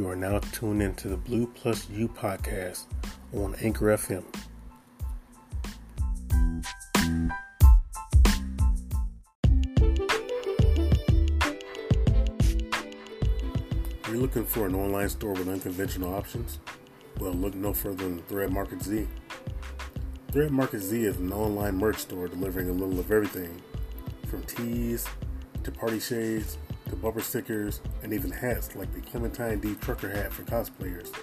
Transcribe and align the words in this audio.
You 0.00 0.08
are 0.08 0.16
now 0.16 0.38
tuned 0.38 0.80
into 0.80 1.08
the 1.08 1.16
Blue 1.18 1.46
Plus 1.46 1.86
U 1.90 2.08
podcast 2.08 2.86
on 3.34 3.54
Anchor 3.56 3.88
FM. 3.88 4.24
You're 14.08 14.16
looking 14.16 14.46
for 14.46 14.66
an 14.66 14.74
online 14.74 15.10
store 15.10 15.34
with 15.34 15.48
unconventional 15.48 16.14
options? 16.14 16.60
Well, 17.18 17.34
look 17.34 17.54
no 17.54 17.74
further 17.74 18.04
than 18.04 18.22
Thread 18.22 18.50
Market 18.50 18.82
Z. 18.82 19.06
Thread 20.32 20.50
Market 20.50 20.80
Z 20.80 21.04
is 21.04 21.18
an 21.18 21.30
online 21.30 21.76
merch 21.76 21.98
store 21.98 22.26
delivering 22.26 22.70
a 22.70 22.72
little 22.72 22.98
of 22.98 23.12
everything 23.12 23.60
from 24.28 24.44
tees 24.44 25.06
to 25.62 25.70
party 25.70 26.00
shades 26.00 26.56
to 26.90 26.96
bumper 26.96 27.20
stickers 27.20 27.80
and 28.02 28.12
even 28.12 28.30
hats 28.30 28.74
like 28.74 28.92
the 28.92 29.00
Clementine 29.00 29.60
D 29.60 29.74
trucker 29.76 30.10
hat 30.10 30.32
for 30.32 30.42
cosplayers. 30.42 31.14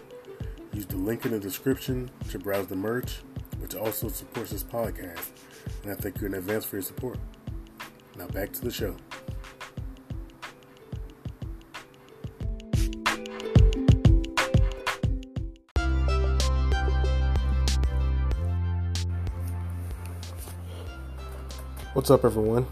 Use 0.74 0.86
the 0.86 0.96
link 0.96 1.26
in 1.26 1.32
the 1.32 1.40
description 1.40 2.10
to 2.30 2.40
browse 2.40 2.68
the 2.68 2.76
merch, 2.76 3.20
which 3.60 3.76
also 3.76 4.08
supports 4.08 4.52
this 4.52 4.64
podcast, 4.64 5.32
and 5.84 5.92
I 5.92 5.96
thank 5.96 6.22
you 6.22 6.28
in 6.28 6.36
advance 6.36 6.64
for 6.66 6.78
your 6.78 6.84
support. 6.84 7.20
Now 8.18 8.28
back 8.28 8.54
to 8.54 8.62
the 8.62 8.72
show. 8.72 8.96
What's 21.94 22.12
up, 22.12 22.24
everyone? 22.24 22.68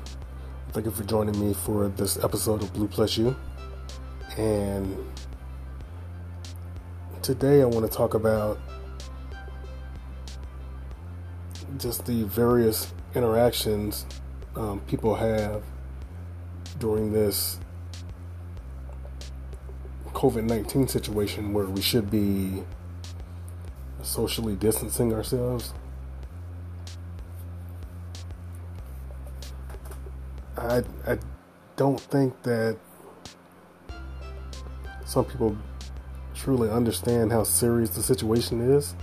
Thank 0.76 0.88
you 0.88 0.92
for 0.92 1.06
joining 1.06 1.40
me 1.40 1.54
for 1.54 1.88
this 1.88 2.22
episode 2.22 2.62
of 2.62 2.74
Blue 2.74 2.90
Plus 2.90 3.18
U. 3.18 3.34
And 4.36 5.06
today 7.22 7.62
I 7.62 7.66
want 7.66 7.90
to 7.90 7.98
talk 7.98 8.14
about 8.14 8.60
just 11.78 12.06
the 12.06 12.24
various 12.24 12.92
interactions 13.16 14.06
um, 14.58 14.82
people 14.82 15.16
have 15.16 15.64
during 16.78 17.14
this 17.14 17.58
COVID 20.08 20.44
19 20.44 20.90
situation 20.90 21.54
where 21.54 21.68
we 21.68 21.82
should 21.82 22.12
be 22.12 22.66
socially 24.02 24.58
distancing 24.58 25.14
ourselves. 25.14 25.74
I, 30.66 31.12
I 31.12 31.18
don't 31.76 32.00
think 32.00 32.42
that 32.44 32.78
some 35.06 35.26
people 35.26 35.56
truly 36.34 36.70
understand 36.70 37.32
how 37.32 37.44
serious 37.44 37.92
the 37.92 38.04
situation 38.04 38.60
is. 38.62 38.96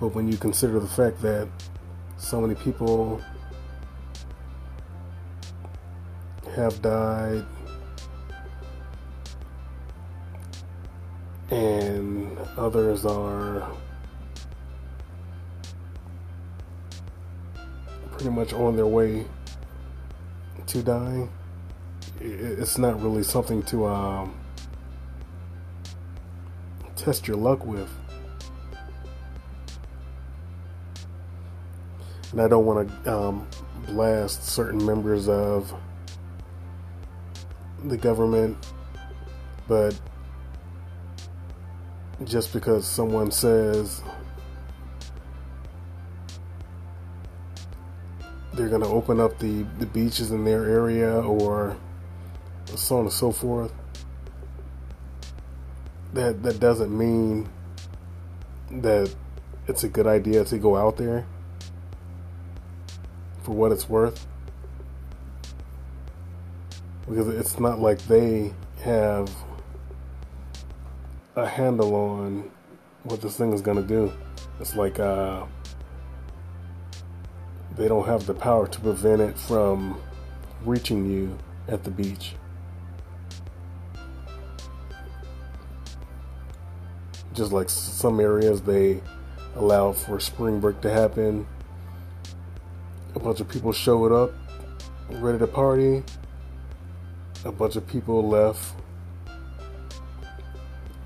But 0.00 0.08
when 0.14 0.30
you 0.30 0.36
consider 0.36 0.78
the 0.78 0.88
fact 0.88 1.20
that 1.22 1.48
so 2.16 2.40
many 2.40 2.54
people 2.54 3.20
have 6.54 6.80
died 6.82 7.44
and 11.50 12.38
others 12.56 13.04
are 13.04 13.68
pretty 18.18 18.34
much 18.34 18.52
on 18.52 18.74
their 18.74 18.84
way 18.84 19.24
to 20.66 20.82
dying, 20.82 21.30
it's 22.20 22.76
not 22.76 23.00
really 23.00 23.22
something 23.22 23.62
to 23.62 23.86
um, 23.86 24.34
test 26.96 27.28
your 27.28 27.36
luck 27.36 27.64
with. 27.64 27.88
And 32.32 32.40
I 32.40 32.48
don't 32.48 32.66
want 32.66 32.88
to 33.04 33.14
um, 33.16 33.46
blast 33.86 34.42
certain 34.42 34.84
members 34.84 35.28
of 35.28 35.72
the 37.84 37.96
government, 37.96 38.56
but 39.68 39.96
just 42.24 42.52
because 42.52 42.84
someone 42.84 43.30
says 43.30 44.02
they're 48.58 48.68
going 48.68 48.82
to 48.82 48.88
open 48.88 49.20
up 49.20 49.38
the, 49.38 49.64
the 49.78 49.86
beaches 49.86 50.32
in 50.32 50.44
their 50.44 50.64
area 50.64 51.20
or 51.20 51.76
so 52.74 52.96
on 52.96 53.02
and 53.02 53.12
so 53.12 53.30
forth. 53.30 53.72
That 56.12 56.42
that 56.42 56.58
doesn't 56.58 56.96
mean 56.96 57.48
that 58.70 59.14
it's 59.68 59.84
a 59.84 59.88
good 59.88 60.08
idea 60.08 60.44
to 60.44 60.58
go 60.58 60.76
out 60.76 60.96
there 60.96 61.24
for 63.42 63.52
what 63.52 63.70
it's 63.70 63.88
worth. 63.88 64.26
Because 67.08 67.28
it's 67.28 67.60
not 67.60 67.78
like 67.78 68.00
they 68.06 68.52
have 68.82 69.30
a 71.36 71.46
handle 71.46 71.94
on 71.94 72.50
what 73.04 73.22
this 73.22 73.36
thing 73.36 73.52
is 73.52 73.60
going 73.60 73.76
to 73.76 73.86
do. 73.86 74.12
It's 74.60 74.74
like 74.74 74.98
uh, 74.98 75.46
they 77.78 77.86
don't 77.86 78.06
have 78.06 78.26
the 78.26 78.34
power 78.34 78.66
to 78.66 78.80
prevent 78.80 79.22
it 79.22 79.38
from 79.38 80.00
reaching 80.64 81.08
you 81.08 81.38
at 81.68 81.84
the 81.84 81.90
beach. 81.90 82.34
Just 87.32 87.52
like 87.52 87.70
some 87.70 88.18
areas, 88.18 88.60
they 88.62 89.00
allow 89.54 89.92
for 89.92 90.18
spring 90.18 90.58
break 90.58 90.80
to 90.80 90.90
happen. 90.90 91.46
A 93.14 93.20
bunch 93.20 93.38
of 93.38 93.48
people 93.48 93.72
showed 93.72 94.10
up 94.10 94.32
ready 95.10 95.38
to 95.38 95.46
party. 95.46 96.02
A 97.44 97.52
bunch 97.52 97.76
of 97.76 97.86
people 97.86 98.28
left 98.28 98.74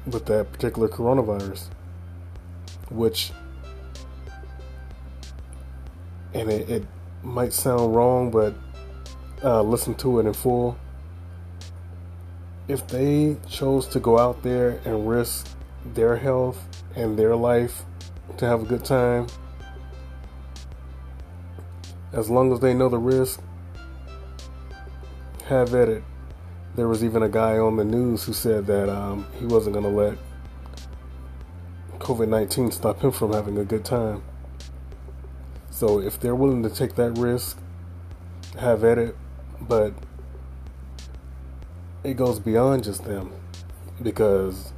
with 0.06 0.24
that 0.24 0.50
particular 0.50 0.88
coronavirus, 0.88 1.66
which 2.90 3.30
and 6.34 6.50
it, 6.50 6.68
it 6.68 6.84
might 7.22 7.52
sound 7.52 7.94
wrong, 7.94 8.30
but 8.30 8.54
uh, 9.44 9.62
listen 9.62 9.94
to 9.96 10.20
it 10.20 10.26
in 10.26 10.32
full. 10.32 10.76
If 12.68 12.86
they 12.88 13.36
chose 13.48 13.86
to 13.88 14.00
go 14.00 14.18
out 14.18 14.42
there 14.42 14.80
and 14.84 15.08
risk 15.08 15.48
their 15.94 16.16
health 16.16 16.64
and 16.94 17.18
their 17.18 17.34
life 17.34 17.82
to 18.36 18.46
have 18.46 18.62
a 18.62 18.64
good 18.64 18.84
time, 18.84 19.26
as 22.12 22.30
long 22.30 22.52
as 22.52 22.60
they 22.60 22.74
know 22.74 22.88
the 22.88 22.98
risk, 22.98 23.40
have 25.52 25.74
at 25.74 25.88
it. 25.88 26.02
There 26.76 26.88
was 26.88 27.04
even 27.04 27.22
a 27.22 27.28
guy 27.28 27.58
on 27.58 27.76
the 27.76 27.84
news 27.84 28.24
who 28.24 28.32
said 28.32 28.66
that 28.66 28.88
um, 28.88 29.26
he 29.38 29.44
wasn't 29.44 29.74
going 29.74 29.84
to 29.84 29.90
let 29.90 30.16
COVID 31.98 32.28
19 32.28 32.70
stop 32.70 33.00
him 33.02 33.12
from 33.12 33.32
having 33.32 33.58
a 33.58 33.64
good 33.64 33.84
time. 33.84 34.22
So 35.82 35.98
if 35.98 36.20
they're 36.20 36.36
willing 36.36 36.62
to 36.62 36.70
take 36.70 36.94
that 36.94 37.18
risk, 37.18 37.58
have 38.56 38.84
at 38.84 38.98
it, 38.98 39.16
but 39.60 39.92
it 42.04 42.14
goes 42.14 42.38
beyond 42.38 42.84
just 42.84 43.04
them 43.04 43.32
because 44.00 44.72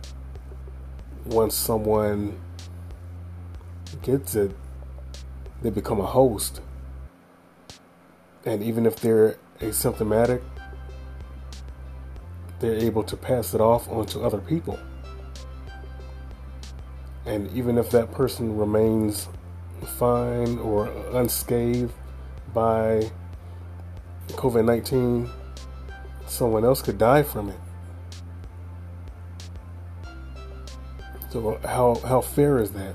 once 1.27 1.55
someone 1.55 2.41
gets 4.01 4.35
it, 4.35 4.57
they 5.61 5.69
become 5.69 6.01
a 6.01 6.07
host. 6.07 6.63
And 8.47 8.63
even 8.63 8.87
if 8.87 8.97
they're 8.97 9.37
asymptomatic, 9.61 10.41
they're 12.61 12.79
able 12.79 13.03
to 13.03 13.15
pass 13.15 13.53
it 13.53 13.61
off 13.61 13.91
onto 13.91 14.23
other 14.23 14.39
people. 14.39 14.79
And 17.27 17.55
even 17.55 17.77
if 17.77 17.91
that 17.91 18.11
person 18.11 18.57
remains 18.57 19.29
fine 19.99 20.59
or 20.59 20.89
unscathed 21.13 21.93
by 22.53 23.11
COVID 24.29 24.65
19, 24.65 25.31
someone 26.27 26.65
else 26.65 26.83
could 26.83 26.99
die 26.99 27.23
from 27.23 27.51
it. 27.51 27.59
So, 31.31 31.59
how, 31.65 31.97
how 32.07 32.21
fair 32.21 32.59
is 32.59 32.71
that? 32.73 32.95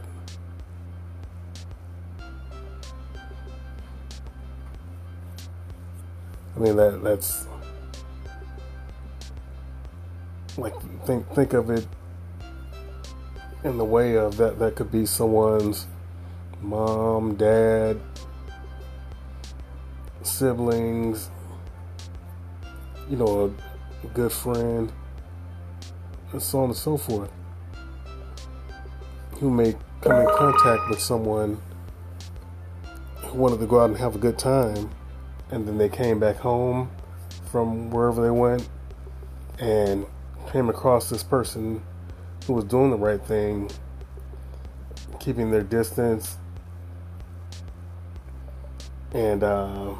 I 6.55 6.61
mean, 6.61 6.75
that 6.75 7.01
that's 7.03 7.47
like 10.57 10.73
think 11.05 11.25
think 11.33 11.53
of 11.53 11.69
it 11.69 11.87
in 13.63 13.77
the 13.77 13.85
way 13.85 14.17
of 14.17 14.37
that 14.37 14.59
that 14.59 14.75
could 14.75 14.91
be 14.91 15.05
someone's 15.05 15.87
mom, 16.61 17.35
dad, 17.35 17.99
siblings, 20.23 21.29
you 23.09 23.17
know, 23.17 23.53
a, 24.03 24.07
good 24.13 24.31
friend, 24.31 24.91
and 26.31 26.41
so 26.41 26.59
on 26.59 26.65
and 26.69 26.75
so 26.75 26.97
forth, 26.97 27.31
who 29.39 29.49
may 29.49 29.75
come 30.01 30.21
in 30.21 30.27
contact 30.37 30.89
with 30.89 30.99
someone 30.99 31.59
who 33.17 33.37
wanted 33.37 33.59
to 33.59 33.67
go 33.67 33.79
out 33.79 33.89
and 33.89 33.97
have 33.97 34.15
a 34.15 34.19
good 34.19 34.39
time, 34.39 34.89
and 35.51 35.67
then 35.67 35.77
they 35.77 35.89
came 35.89 36.19
back 36.19 36.37
home 36.37 36.89
from 37.51 37.91
wherever 37.91 38.21
they 38.21 38.31
went 38.31 38.67
and 39.59 40.05
came 40.51 40.69
across 40.69 41.09
this 41.09 41.23
person 41.23 41.81
who 42.47 42.53
was 42.53 42.65
doing 42.65 42.89
the 42.89 42.97
right 42.97 43.21
thing, 43.23 43.69
keeping 45.19 45.51
their 45.51 45.61
distance, 45.61 46.38
and 49.13 49.43
uh, 49.43 49.93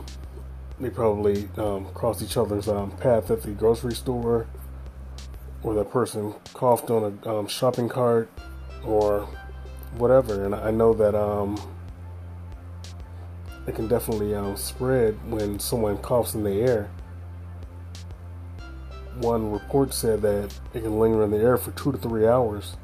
they 0.80 0.90
probably 0.90 1.50
um, 1.58 1.86
crossed 1.94 2.22
each 2.22 2.38
other's 2.38 2.68
um, 2.68 2.92
path 2.92 3.32
at 3.32 3.42
the 3.42 3.52
grocery 3.52 3.94
store, 3.94 4.48
or 5.64 5.74
that 5.74 5.92
person 5.92 6.34
coughed 6.54 6.90
on 6.90 7.20
a 7.24 7.30
um, 7.30 7.48
shopping 7.48 7.90
cart, 7.90 8.30
or 8.84 9.28
whatever. 9.98 10.46
And 10.46 10.56
I 10.56 10.72
know 10.72 10.94
that 10.94 11.16
um, 11.16 11.60
it 13.68 13.76
can 13.76 13.88
definitely 13.88 14.36
um, 14.36 14.56
spread 14.56 15.18
when 15.30 15.60
someone 15.60 15.98
coughs 15.98 16.36
in 16.36 16.44
the 16.44 16.62
air. 16.62 16.90
One 19.18 19.52
report 19.52 19.94
said 19.94 20.22
that 20.22 20.54
it 20.74 20.84
can 20.84 20.98
linger 20.98 21.24
in 21.24 21.32
the 21.32 21.40
air 21.40 21.58
for 21.58 21.72
two 21.72 21.92
to 21.92 21.98
three 21.98 22.26
hours. 22.26 22.78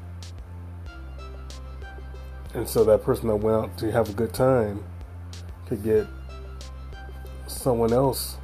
And 2.52 2.68
so 2.68 2.84
that 2.84 3.02
person 3.04 3.28
that 3.28 3.36
went 3.36 3.56
out 3.56 3.78
to 3.78 3.90
have 3.92 4.10
a 4.10 4.12
good 4.12 4.34
time 4.34 4.84
could 5.66 5.82
get 5.82 6.06
someone 7.46 7.92
else 7.92 8.36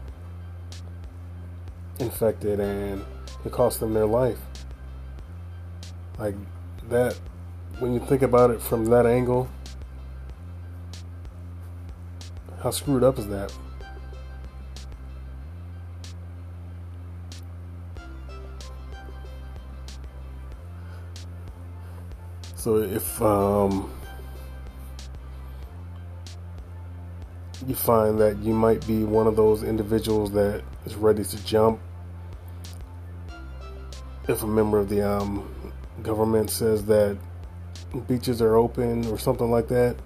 infected 1.98 2.60
and 2.60 3.04
it 3.44 3.52
cost 3.52 3.80
them 3.80 3.94
their 3.94 4.06
life. 4.06 4.38
Like 6.18 6.34
that, 6.88 7.18
when 7.78 7.94
you 7.94 8.00
think 8.00 8.22
about 8.22 8.50
it 8.50 8.60
from 8.60 8.86
that 8.86 9.06
angle, 9.06 9.48
how 12.62 12.70
screwed 12.70 13.02
up 13.02 13.18
is 13.18 13.26
that? 13.28 13.52
So 22.54 22.76
if 22.76 23.20
um, 23.20 23.90
you 27.66 27.74
find 27.74 28.18
that 28.20 28.38
you 28.38 28.54
might 28.54 28.86
be 28.86 29.04
one 29.04 29.26
of 29.26 29.36
those 29.36 29.62
individuals 29.62 30.32
that 30.32 30.62
is 30.84 30.94
ready 30.94 31.24
to 31.24 31.44
jump, 31.44 31.80
if 34.28 34.42
a 34.42 34.46
member 34.46 34.78
of 34.78 34.88
the 34.88 35.02
um, 35.02 35.72
government 36.02 36.50
says 36.50 36.84
that 36.86 37.16
beaches 38.08 38.40
are 38.40 38.56
open 38.56 39.06
or 39.06 39.18
something 39.18 39.50
like 39.50 39.68
that, 39.68 39.96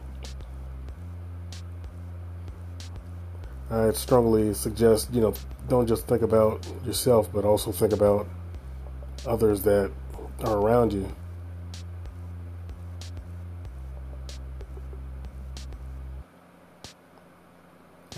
I 3.70 3.90
strongly 3.92 4.54
suggest 4.54 5.12
you 5.12 5.20
know 5.20 5.34
don't 5.68 5.86
just 5.86 6.06
think 6.06 6.22
about 6.22 6.66
yourself, 6.84 7.28
but 7.32 7.44
also 7.44 7.72
think 7.72 7.92
about 7.92 8.26
others 9.26 9.62
that 9.62 9.90
are 10.40 10.56
around 10.58 10.92
you. 10.92 11.14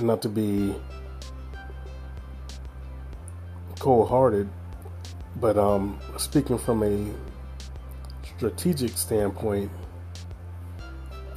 Not 0.01 0.23
to 0.23 0.29
be 0.29 0.75
cold-hearted, 3.79 4.49
but 5.37 5.57
um, 5.57 5.99
speaking 6.17 6.59
from 6.59 6.83
a 6.83 7.07
strategic 8.37 8.97
standpoint, 8.97 9.71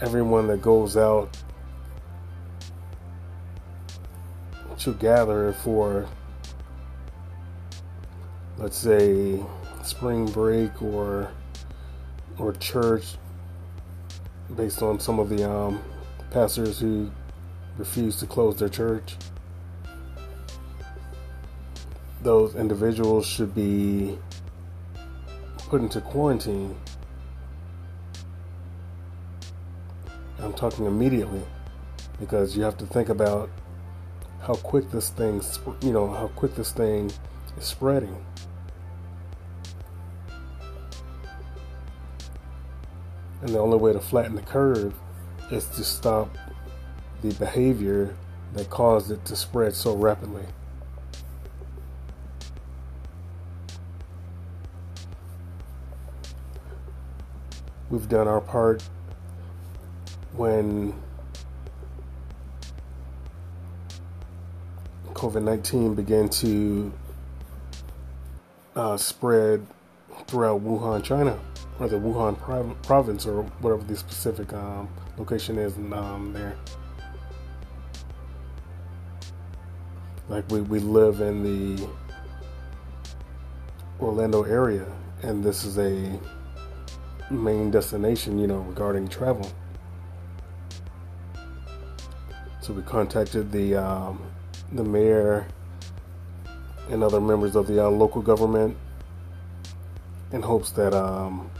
everyone 0.01 0.47
that 0.47 0.61
goes 0.61 0.97
out 0.97 1.37
to 4.79 4.93
gather 4.93 5.53
for, 5.53 6.07
let's 8.57 8.77
say, 8.77 9.39
spring 9.83 10.25
break 10.25 10.81
or 10.81 11.31
or 12.37 12.53
church, 12.53 13.17
based 14.55 14.81
on 14.81 14.99
some 14.99 15.19
of 15.19 15.29
the 15.29 15.47
um, 15.47 15.79
pastors 16.31 16.79
who 16.79 17.11
refuse 17.81 18.15
to 18.15 18.27
close 18.27 18.57
their 18.57 18.69
church. 18.69 19.15
Those 22.21 22.53
individuals 22.53 23.25
should 23.25 23.55
be 23.55 24.19
put 25.57 25.81
into 25.81 25.99
quarantine. 25.99 26.75
I'm 30.37 30.53
talking 30.53 30.85
immediately 30.85 31.41
because 32.19 32.55
you 32.55 32.61
have 32.61 32.77
to 32.77 32.85
think 32.85 33.09
about 33.09 33.49
how 34.41 34.53
quick 34.53 34.91
this 34.91 35.09
thing, 35.09 35.41
you 35.81 35.91
know, 35.91 36.07
how 36.07 36.27
quick 36.35 36.53
this 36.53 36.71
thing 36.71 37.11
is 37.57 37.65
spreading. 37.65 38.15
And 43.41 43.49
the 43.49 43.59
only 43.59 43.77
way 43.79 43.91
to 43.91 43.99
flatten 43.99 44.35
the 44.35 44.43
curve 44.43 44.93
is 45.49 45.65
to 45.69 45.83
stop 45.83 46.37
the 47.21 47.33
behavior 47.35 48.15
that 48.53 48.69
caused 48.69 49.12
it 49.12 49.23
to 49.25 49.35
spread 49.35 49.73
so 49.75 49.95
rapidly. 49.95 50.45
We've 57.89 58.07
done 58.07 58.27
our 58.27 58.41
part 58.41 58.81
when 60.33 60.94
COVID 65.13 65.44
19 65.44 65.94
began 65.94 66.29
to 66.29 66.91
uh, 68.75 68.97
spread 68.97 69.67
throughout 70.25 70.63
Wuhan, 70.63 71.03
China, 71.03 71.38
or 71.79 71.88
the 71.89 71.97
Wuhan 71.97 72.38
province, 72.81 73.25
or 73.25 73.44
whatever 73.59 73.83
the 73.83 73.95
specific 73.95 74.53
um, 74.53 74.89
location 75.17 75.57
is 75.57 75.75
um, 75.94 76.31
there. 76.33 76.56
Like 80.31 80.50
we, 80.50 80.61
we 80.61 80.79
live 80.79 81.19
in 81.19 81.43
the 81.43 81.89
Orlando 84.00 84.43
area, 84.43 84.85
and 85.23 85.43
this 85.43 85.65
is 85.65 85.77
a 85.77 86.17
main 87.29 87.69
destination, 87.69 88.39
you 88.39 88.47
know, 88.47 88.59
regarding 88.59 89.09
travel. 89.09 89.51
So 92.61 92.71
we 92.71 92.81
contacted 92.83 93.51
the 93.51 93.75
um, 93.75 94.23
the 94.71 94.85
mayor 94.85 95.47
and 96.89 97.03
other 97.03 97.19
members 97.19 97.57
of 97.57 97.67
the 97.67 97.85
uh, 97.85 97.89
local 97.89 98.21
government 98.21 98.77
in 100.31 100.41
hopes 100.41 100.71
that 100.71 100.93
um, 100.93 101.51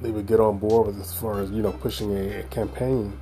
they 0.00 0.10
would 0.10 0.26
get 0.26 0.40
on 0.40 0.58
board 0.58 0.88
with 0.88 1.00
as 1.00 1.14
far 1.14 1.40
as 1.40 1.52
you 1.52 1.62
know 1.62 1.70
pushing 1.70 2.10
a, 2.16 2.40
a 2.40 2.42
campaign 2.50 3.16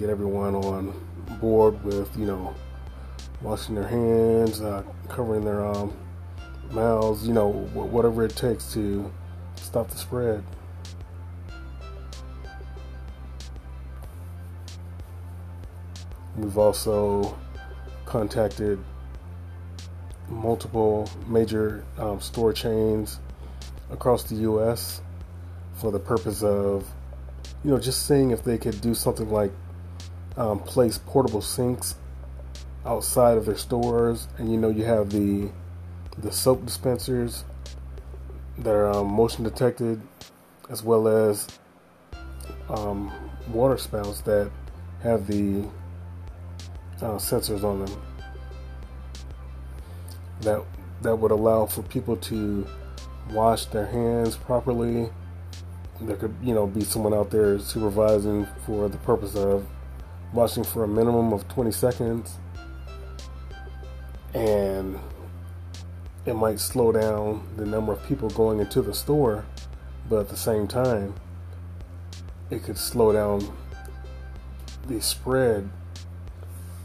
get 0.00 0.08
everyone 0.08 0.54
on 0.54 0.94
board 1.42 1.84
with 1.84 2.08
you 2.16 2.24
know 2.24 2.54
washing 3.42 3.74
their 3.74 3.86
hands, 3.86 4.62
uh, 4.62 4.82
covering 5.08 5.44
their 5.44 5.62
um, 5.62 5.94
mouths, 6.70 7.28
you 7.28 7.34
know 7.34 7.50
whatever 7.74 8.24
it 8.24 8.34
takes 8.34 8.72
to 8.72 9.12
stop 9.56 9.90
the 9.90 9.98
spread. 9.98 10.42
We've 16.34 16.56
also 16.56 17.38
contacted 18.06 18.82
multiple 20.30 21.10
major 21.26 21.84
um, 21.98 22.22
store 22.22 22.54
chains 22.54 23.20
across 23.90 24.22
the 24.22 24.36
U.S. 24.36 25.02
for 25.74 25.92
the 25.92 25.98
purpose 25.98 26.42
of, 26.42 26.86
you 27.62 27.70
know, 27.70 27.78
just 27.78 28.06
seeing 28.06 28.30
if 28.30 28.42
they 28.42 28.56
could 28.56 28.80
do 28.80 28.94
something 28.94 29.28
like 29.28 29.52
um, 30.36 30.60
place 30.60 30.98
portable 30.98 31.42
sinks 31.42 31.96
outside 32.86 33.36
of 33.36 33.46
their 33.46 33.56
stores, 33.56 34.28
and 34.38 34.50
you 34.50 34.56
know, 34.56 34.68
you 34.68 34.84
have 34.84 35.10
the 35.10 35.50
the 36.18 36.32
soap 36.32 36.64
dispensers 36.64 37.44
that 38.58 38.74
are 38.74 38.90
um, 38.90 39.06
motion 39.06 39.44
detected, 39.44 40.00
as 40.68 40.82
well 40.82 41.08
as 41.08 41.46
um, 42.68 43.12
water 43.52 43.78
spouts 43.78 44.20
that 44.22 44.50
have 45.02 45.26
the 45.26 45.62
uh, 47.00 47.16
sensors 47.16 47.64
on 47.64 47.84
them 47.84 48.02
that 50.42 50.62
that 51.02 51.16
would 51.16 51.30
allow 51.30 51.66
for 51.66 51.82
people 51.82 52.16
to 52.16 52.66
wash 53.30 53.64
their 53.66 53.86
hands 53.86 54.36
properly. 54.36 55.08
There 56.00 56.16
could, 56.16 56.34
you 56.42 56.54
know, 56.54 56.66
be 56.66 56.82
someone 56.82 57.12
out 57.12 57.30
there 57.30 57.58
supervising 57.58 58.46
for 58.64 58.88
the 58.88 58.96
purpose 58.98 59.34
of 59.34 59.66
washing 60.32 60.64
for 60.64 60.84
a 60.84 60.88
minimum 60.88 61.32
of 61.32 61.46
20 61.48 61.72
seconds. 61.72 62.36
and 64.32 64.98
it 66.26 66.34
might 66.34 66.60
slow 66.60 66.92
down 66.92 67.42
the 67.56 67.64
number 67.64 67.92
of 67.92 68.02
people 68.04 68.28
going 68.30 68.60
into 68.60 68.82
the 68.82 68.94
store, 68.94 69.44
but 70.08 70.20
at 70.20 70.28
the 70.28 70.36
same 70.36 70.68
time, 70.68 71.14
it 72.50 72.62
could 72.62 72.76
slow 72.76 73.12
down 73.12 73.40
the 74.86 75.00
spread 75.00 75.68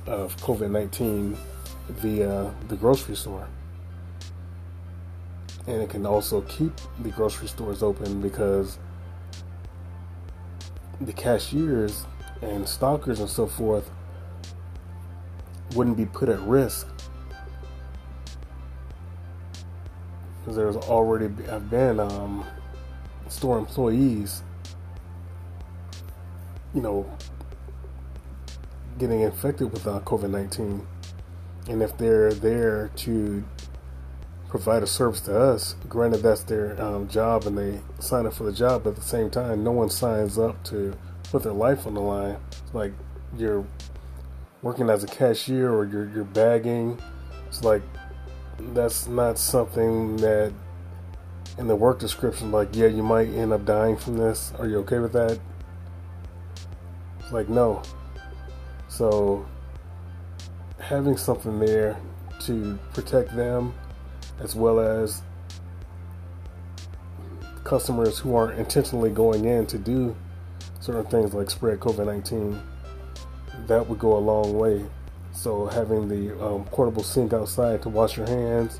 of 0.06 0.36
COVID 0.38 0.72
19 0.72 1.38
via 1.90 2.54
the 2.68 2.76
grocery 2.76 3.16
store. 3.16 3.48
And 5.68 5.82
it 5.82 5.90
can 5.90 6.06
also 6.06 6.42
keep 6.42 6.74
the 7.00 7.10
grocery 7.10 7.48
stores 7.48 7.82
open 7.84 8.22
because 8.22 8.78
the 11.02 11.14
cashiers 11.14 12.06
and 12.42 12.68
stalkers 12.68 13.20
and 13.20 13.30
so 13.30 13.48
forth 13.48 13.90
wouldn't 15.76 15.98
be 15.98 16.06
put 16.06 16.30
at 16.30 16.40
risk 16.42 16.88
because 20.46 20.56
there's 20.56 20.76
already 20.76 21.26
have 21.46 21.72
been 21.72 22.00
um, 22.00 22.46
store 23.28 23.58
employees, 23.58 24.44
you 26.74 26.82
know, 26.82 27.10
getting 29.00 29.22
infected 29.22 29.72
with 29.72 29.88
uh, 29.88 30.00
COVID 30.02 30.30
19. 30.30 30.86
And 31.68 31.82
if 31.82 31.98
they're 31.98 32.32
there 32.32 32.92
to 32.98 33.44
provide 34.48 34.84
a 34.84 34.88
service 34.88 35.20
to 35.22 35.38
us, 35.38 35.76
granted 35.90 36.18
that's 36.18 36.44
their 36.44 36.80
um, 36.80 37.08
job 37.08 37.48
and 37.48 37.58
they 37.58 37.82
sign 38.00 38.28
up 38.28 38.34
for 38.34 38.44
the 38.44 38.54
job, 38.54 38.84
but 38.84 38.92
at 38.92 38.96
the 38.98 39.02
same 39.02 39.32
time, 39.32 39.64
no 39.64 39.72
one 39.72 39.90
signs 39.90 40.38
up 40.38 40.64
to 40.66 40.96
put 41.32 41.44
their 41.44 41.54
life 41.54 41.86
on 41.88 41.94
the 41.94 42.02
line. 42.02 42.38
It's 42.52 42.74
like 42.74 42.94
you're 43.38 43.66
working 44.62 44.90
as 44.90 45.04
a 45.04 45.08
cashier 45.08 45.74
or 45.74 45.86
you're, 45.86 46.10
you're 46.10 46.24
bagging. 46.24 47.00
It's 47.48 47.64
like 47.64 47.82
that's 48.74 49.08
not 49.08 49.38
something 49.38 50.18
that 50.18 50.54
in 51.58 51.68
the 51.68 51.76
work 51.76 52.00
description, 52.00 52.52
like, 52.52 52.76
yeah, 52.76 52.88
you 52.88 53.04
might 53.04 53.30
end 53.30 53.54
up 53.54 53.66
dying 53.66 53.96
from 53.96 54.18
this. 54.18 54.52
Are 54.60 54.68
you 54.68 54.80
okay 54.80 55.00
with 55.00 55.14
that? 55.14 55.40
It's 57.20 57.32
like, 57.32 57.48
no. 57.48 57.82
So, 58.90 59.46
having 60.80 61.18
something 61.18 61.60
there 61.60 61.98
to 62.42 62.78
protect 62.94 63.36
them 63.36 63.74
as 64.40 64.56
well 64.56 64.80
as 64.80 65.22
customers 67.64 68.20
who 68.20 68.36
aren't 68.36 68.60
intentionally 68.60 69.10
going 69.10 69.46
in 69.46 69.66
to 69.66 69.78
do 69.78 70.16
certain 70.86 71.06
things 71.06 71.34
like 71.34 71.50
spread 71.50 71.80
COVID 71.80 72.06
19, 72.06 72.62
that 73.66 73.90
would 73.90 73.98
go 73.98 74.16
a 74.16 74.20
long 74.20 74.54
way. 74.58 74.86
So, 75.34 75.66
having 75.66 76.08
the 76.08 76.40
um, 76.46 76.64
portable 76.66 77.04
sink 77.04 77.34
outside 77.34 77.82
to 77.82 77.90
wash 77.90 78.16
your 78.16 78.28
hands, 78.28 78.80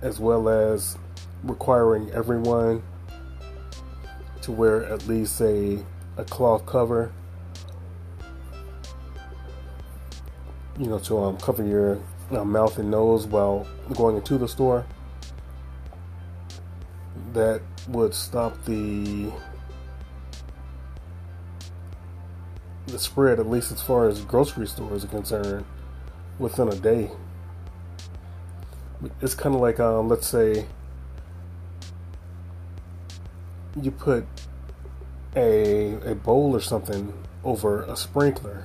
as 0.00 0.18
well 0.18 0.48
as 0.48 0.96
requiring 1.44 2.10
everyone 2.12 2.82
to 4.42 4.50
wear 4.50 4.84
at 4.86 5.06
least 5.06 5.40
a, 5.42 5.84
a 6.16 6.24
cloth 6.24 6.64
cover, 6.64 7.12
you 10.78 10.86
know, 10.86 10.98
to 11.00 11.18
um, 11.18 11.36
cover 11.36 11.64
your 11.64 12.00
uh, 12.30 12.44
mouth 12.44 12.78
and 12.78 12.90
nose 12.90 13.26
while 13.26 13.66
going 13.94 14.16
into 14.16 14.38
the 14.38 14.48
store. 14.48 14.86
That 17.34 17.60
would 17.88 18.14
stop 18.14 18.64
the 18.64 19.30
the 22.90 22.98
spread, 22.98 23.40
at 23.40 23.48
least 23.48 23.72
as 23.72 23.82
far 23.82 24.08
as 24.08 24.20
grocery 24.22 24.66
stores 24.66 25.04
are 25.04 25.08
concerned, 25.08 25.64
within 26.38 26.68
a 26.68 26.74
day. 26.74 27.10
It's 29.20 29.34
kind 29.34 29.54
of 29.54 29.60
like, 29.60 29.80
um, 29.80 30.08
let's 30.08 30.26
say, 30.26 30.66
you 33.80 33.90
put 33.90 34.26
a 35.36 35.94
a 36.04 36.14
bowl 36.14 36.54
or 36.54 36.60
something 36.60 37.12
over 37.44 37.82
a 37.82 37.96
sprinkler. 37.96 38.64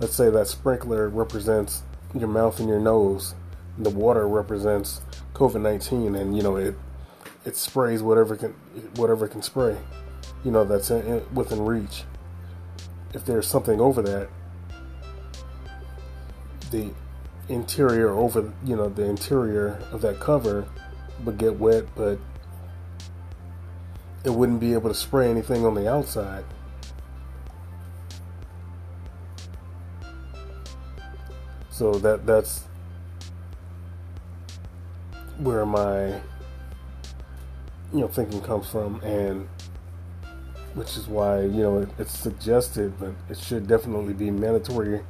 Let's 0.00 0.14
say 0.14 0.30
that 0.30 0.48
sprinkler 0.48 1.08
represents 1.08 1.82
your 2.14 2.28
mouth 2.28 2.58
and 2.58 2.68
your 2.68 2.80
nose. 2.80 3.34
The 3.78 3.90
water 3.90 4.26
represents 4.26 5.02
COVID 5.34 5.60
nineteen, 5.60 6.14
and 6.14 6.36
you 6.36 6.42
know 6.42 6.56
it 6.56 6.74
it 7.44 7.56
sprays 7.56 8.02
whatever 8.02 8.36
can 8.36 8.54
whatever 8.96 9.28
can 9.28 9.42
spray. 9.42 9.76
You 10.44 10.50
know 10.50 10.64
that's 10.64 10.90
in, 10.90 11.06
in, 11.06 11.34
within 11.34 11.64
reach. 11.64 12.04
If 13.14 13.24
there's 13.24 13.46
something 13.46 13.80
over 13.80 14.02
that, 14.02 14.28
the 16.70 16.90
interior 17.48 18.10
over 18.10 18.52
you 18.64 18.74
know 18.74 18.88
the 18.88 19.04
interior 19.04 19.78
of 19.92 20.00
that 20.02 20.18
cover 20.18 20.66
would 21.24 21.38
get 21.38 21.58
wet, 21.58 21.84
but 21.94 22.18
it 24.24 24.30
wouldn't 24.30 24.60
be 24.60 24.72
able 24.72 24.88
to 24.88 24.94
spray 24.94 25.30
anything 25.30 25.64
on 25.64 25.74
the 25.74 25.88
outside. 25.88 26.44
So 31.70 31.94
that 31.94 32.26
that's 32.26 32.64
where 35.38 35.66
my 35.66 36.06
you 37.92 38.00
know 38.00 38.08
thinking 38.08 38.40
comes 38.40 38.68
from 38.68 39.00
and 39.02 39.48
which 40.74 40.96
is 40.96 41.06
why 41.06 41.40
you 41.40 41.62
know 41.62 41.78
it, 41.78 41.88
it's 41.98 42.16
suggested 42.16 42.92
but 42.98 43.12
it 43.28 43.38
should 43.38 43.66
definitely 43.66 44.12
be 44.12 44.30
mandatory 44.30 45.00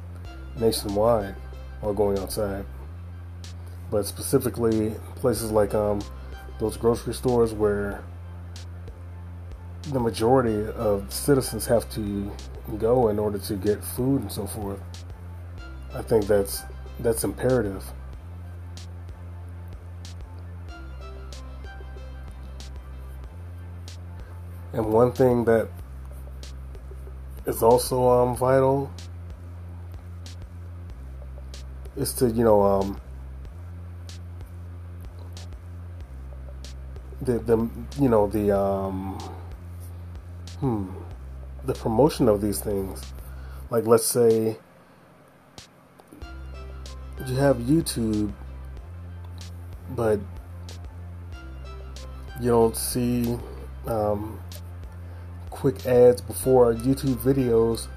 nationwide 0.59 1.35
while 1.81 1.93
going 1.93 2.17
outside 2.19 2.65
but 3.91 4.05
specifically 4.05 4.95
places 5.15 5.51
like 5.51 5.73
um 5.73 6.01
those 6.59 6.77
grocery 6.77 7.13
stores 7.13 7.53
where 7.53 8.03
the 9.91 9.99
majority 9.99 10.65
of 10.71 11.11
citizens 11.13 11.65
have 11.65 11.89
to 11.91 12.31
go 12.79 13.09
in 13.09 13.19
order 13.19 13.37
to 13.37 13.55
get 13.55 13.83
food 13.83 14.21
and 14.21 14.31
so 14.31 14.47
forth. 14.47 14.79
I 15.93 16.01
think 16.01 16.25
that's 16.27 16.63
that's 16.99 17.23
imperative. 17.23 17.83
And 24.75 24.91
one 24.91 25.13
thing 25.13 25.45
that 25.45 25.69
is 27.45 27.63
also 27.63 28.09
um, 28.09 28.35
vital 28.35 28.91
is 31.95 32.11
to 32.15 32.29
you 32.29 32.43
know 32.43 32.61
um, 32.61 32.99
the 37.21 37.39
the 37.39 37.69
you 38.01 38.09
know 38.09 38.27
the 38.27 38.51
um, 38.51 39.17
hmm, 40.59 40.89
the 41.63 41.73
promotion 41.73 42.27
of 42.27 42.41
these 42.41 42.59
things. 42.59 43.01
Like, 43.69 43.87
let's 43.87 44.05
say 44.05 44.57
you 47.25 47.35
have 47.35 47.57
YouTube, 47.59 48.33
but 49.95 50.19
you 52.41 52.49
don't 52.49 52.75
see 52.75 53.37
um, 53.87 54.37
quick 55.65 55.87
ads 55.87 56.21
before 56.21 56.65
our 56.65 56.75
YouTube 56.75 57.15
videos 57.15 57.87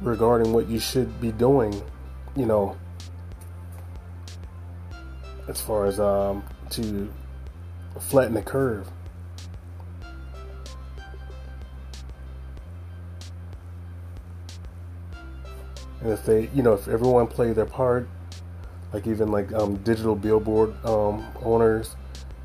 regarding 0.00 0.50
what 0.54 0.66
you 0.66 0.78
should 0.78 1.20
be 1.20 1.30
doing, 1.30 1.82
you 2.34 2.46
know, 2.46 2.74
as 5.46 5.60
far 5.60 5.84
as 5.84 6.00
um, 6.00 6.42
to 6.70 7.12
flatten 8.00 8.32
the 8.32 8.40
curve. 8.40 8.88
And 16.00 16.12
if 16.12 16.24
they, 16.24 16.48
you 16.54 16.62
know, 16.62 16.72
if 16.72 16.88
everyone 16.88 17.26
played 17.26 17.56
their 17.56 17.66
part, 17.66 18.08
like 18.94 19.06
even 19.06 19.30
like 19.30 19.52
um, 19.52 19.76
digital 19.84 20.16
billboard 20.16 20.82
um, 20.86 21.26
owners, 21.42 21.94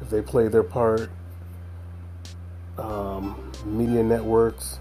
if 0.01 0.09
they 0.09 0.21
play 0.21 0.49
their 0.49 0.61
part, 0.61 1.09
um, 2.77 3.51
media 3.65 4.03
networks, 4.03 4.79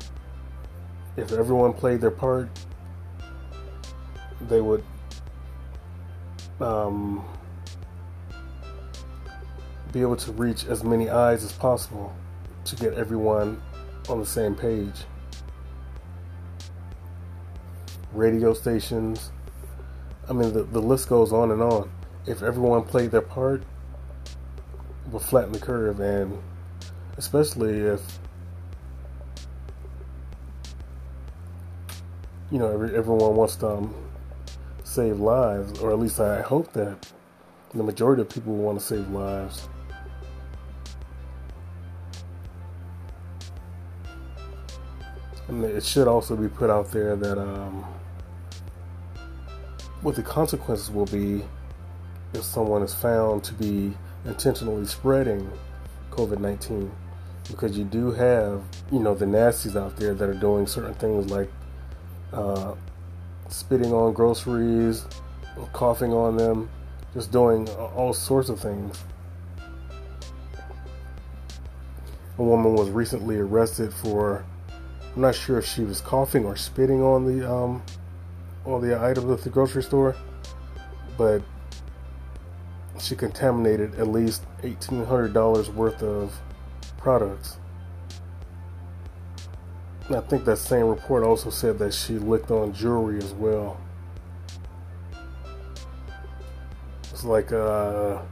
if 1.16 1.32
everyone 1.32 1.72
played 1.72 2.00
their 2.00 2.10
part, 2.10 2.48
they 4.48 4.60
would 4.60 4.84
um, 6.60 7.24
be 9.92 10.02
able 10.02 10.16
to 10.16 10.32
reach 10.32 10.66
as 10.66 10.84
many 10.84 11.08
eyes 11.08 11.42
as 11.42 11.52
possible 11.52 12.14
to 12.64 12.76
get 12.76 12.94
everyone 12.94 13.60
on 14.08 14.20
the 14.20 14.26
same 14.26 14.54
page. 14.54 15.04
Radio 18.12 18.54
stations, 18.54 19.30
I 20.28 20.32
mean, 20.32 20.52
the, 20.52 20.64
the 20.64 20.80
list 20.80 21.08
goes 21.08 21.32
on 21.32 21.50
and 21.50 21.62
on. 21.62 21.90
If 22.26 22.42
everyone 22.42 22.82
played 22.82 23.10
their 23.10 23.20
part, 23.20 23.62
we'll 25.10 25.20
flatten 25.20 25.52
the 25.52 25.58
curve, 25.58 26.00
and 26.00 26.42
especially 27.16 27.78
if 27.80 28.00
you 32.50 32.58
know 32.58 32.72
every, 32.72 32.94
everyone 32.96 33.34
wants 33.36 33.56
to 33.56 33.68
um, 33.68 33.94
save 34.84 35.18
lives, 35.18 35.78
or 35.80 35.90
at 35.90 35.98
least 35.98 36.20
I 36.20 36.42
hope 36.42 36.72
that 36.72 37.12
the 37.74 37.82
majority 37.82 38.22
of 38.22 38.28
people 38.28 38.54
want 38.54 38.78
to 38.78 38.84
save 38.84 39.08
lives. 39.10 39.68
And 45.48 45.64
it 45.64 45.84
should 45.84 46.08
also 46.08 46.34
be 46.34 46.48
put 46.48 46.70
out 46.70 46.90
there 46.90 47.14
that 47.14 47.38
um, 47.38 47.84
what 50.02 50.16
the 50.16 50.22
consequences 50.22 50.90
will 50.90 51.06
be 51.06 51.44
if 52.34 52.42
someone 52.42 52.82
is 52.82 52.94
found 52.94 53.44
to 53.44 53.54
be 53.54 53.92
intentionally 54.24 54.86
spreading 54.86 55.50
COVID 56.10 56.40
19. 56.40 56.90
Because 57.50 57.78
you 57.78 57.84
do 57.84 58.10
have, 58.12 58.62
you 58.90 58.98
know, 58.98 59.14
the 59.14 59.24
nasties 59.24 59.76
out 59.76 59.96
there 59.96 60.14
that 60.14 60.28
are 60.28 60.34
doing 60.34 60.66
certain 60.66 60.94
things 60.94 61.30
like 61.30 61.50
uh, 62.32 62.74
spitting 63.48 63.92
on 63.92 64.12
groceries, 64.12 65.06
coughing 65.72 66.12
on 66.12 66.36
them, 66.36 66.68
just 67.14 67.30
doing 67.30 67.68
all 67.68 68.12
sorts 68.12 68.48
of 68.48 68.60
things. 68.60 69.02
A 72.38 72.42
woman 72.42 72.74
was 72.74 72.90
recently 72.90 73.38
arrested 73.38 73.94
for 73.94 74.44
I'm 75.16 75.22
not 75.22 75.34
sure 75.34 75.58
if 75.58 75.64
she 75.64 75.82
was 75.82 76.02
coughing 76.02 76.44
or 76.44 76.56
spitting 76.56 77.02
on 77.02 77.24
the 77.24 77.50
um, 77.50 77.82
on 78.66 78.86
the 78.86 79.02
items 79.02 79.30
at 79.30 79.40
the 79.42 79.48
grocery 79.48 79.82
store, 79.82 80.14
but 81.16 81.40
she 83.00 83.16
contaminated 83.16 83.94
at 83.94 84.08
least 84.08 84.42
eighteen 84.62 85.06
hundred 85.06 85.32
dollars 85.32 85.70
worth 85.70 86.02
of 86.02 86.38
products. 87.06 87.58
I 90.10 90.18
think 90.22 90.44
that 90.44 90.56
same 90.56 90.86
report 90.86 91.22
also 91.22 91.50
said 91.50 91.78
that 91.78 91.94
she 91.94 92.14
licked 92.14 92.50
on 92.50 92.72
jewelry 92.72 93.18
as 93.18 93.32
well. 93.32 93.80
It's 97.12 97.22
like, 97.22 97.52
uh, 97.52 98.22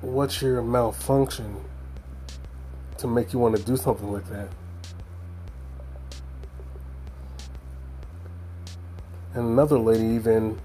what's 0.00 0.40
your 0.40 0.62
malfunction 0.62 1.62
to 2.96 3.06
make 3.06 3.34
you 3.34 3.38
want 3.38 3.54
to 3.54 3.62
do 3.64 3.76
something 3.76 4.10
like 4.10 4.26
that? 4.30 4.48
And 9.34 9.44
another 9.44 9.78
lady 9.78 10.06
even 10.06 10.58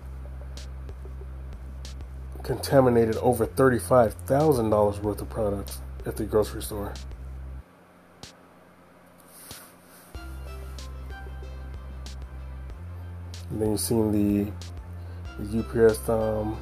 contaminated 2.43 3.17
over 3.17 3.45
$35,000 3.45 5.01
worth 5.01 5.21
of 5.21 5.29
products 5.29 5.81
at 6.05 6.15
the 6.15 6.23
grocery 6.23 6.61
store. 6.61 6.93
And 13.49 13.61
then 13.61 13.71
you 13.71 13.77
seen 13.77 14.11
the, 14.11 14.51
the 15.39 15.59
UPS, 15.59 16.09
um, 16.09 16.57